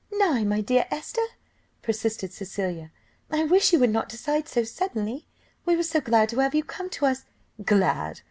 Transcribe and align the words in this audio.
"Nay, 0.11 0.43
my 0.43 0.61
dear 0.61 0.87
Esther," 0.89 1.21
persisted 1.83 2.33
Cecilia, 2.33 2.91
"I 3.29 3.43
wish 3.43 3.71
you 3.71 3.77
would 3.77 3.91
not 3.91 4.09
decide 4.09 4.47
so 4.47 4.63
suddenly; 4.63 5.27
we 5.63 5.75
were 5.77 5.83
so 5.83 6.01
glad 6.01 6.29
to 6.29 6.39
have 6.39 6.55
you 6.55 6.63
come 6.63 6.89
to 6.89 7.05
us" 7.05 7.25
"Glad! 7.63 8.19